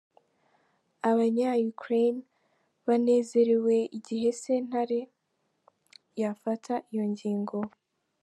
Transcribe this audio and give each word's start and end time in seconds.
Abanya 1.09 1.49
Ukraine 1.71 2.19
banezerewe 2.85 3.75
igihe 3.97 4.27
sentare 4.41 4.99
yafata 6.21 6.73
iyo 6.91 7.05
ngingo. 7.11 7.57